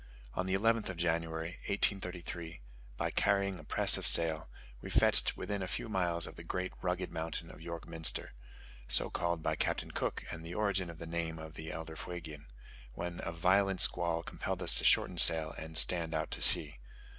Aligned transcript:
On 0.33 0.47
the 0.47 0.55
11th 0.55 0.89
of 0.89 0.97
January, 0.97 1.59
1833, 1.67 2.59
by 2.97 3.11
carrying 3.11 3.59
a 3.59 3.63
press 3.63 3.97
of 3.99 4.07
sail, 4.07 4.49
we 4.81 4.89
fetched 4.89 5.37
within 5.37 5.61
a 5.61 5.67
few 5.67 5.87
miles 5.87 6.25
of 6.25 6.37
the 6.37 6.43
great 6.43 6.73
rugged 6.81 7.11
mountain 7.11 7.51
of 7.51 7.61
York 7.61 7.87
Minster 7.87 8.33
(so 8.87 9.11
called 9.11 9.43
by 9.43 9.55
Captain 9.55 9.91
Cook, 9.91 10.23
and 10.31 10.43
the 10.43 10.55
origin 10.55 10.89
of 10.89 10.97
the 10.97 11.05
name 11.05 11.37
of 11.37 11.53
the 11.53 11.71
elder 11.71 11.95
Fuegian), 11.95 12.47
when 12.95 13.21
a 13.23 13.31
violent 13.31 13.79
squall 13.79 14.23
compelled 14.23 14.63
us 14.63 14.73
to 14.79 14.83
shorten 14.83 15.19
sail 15.19 15.53
and 15.59 15.77
stand 15.77 16.15
out 16.15 16.31
to 16.31 16.41
sea. 16.41 16.79